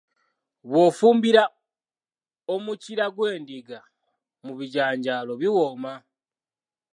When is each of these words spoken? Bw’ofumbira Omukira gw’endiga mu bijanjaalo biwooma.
Bw’ofumbira 0.67 1.43
Omukira 2.53 3.05
gw’endiga 3.15 3.79
mu 4.45 4.53
bijanjaalo 4.59 5.31
biwooma. 5.41 5.93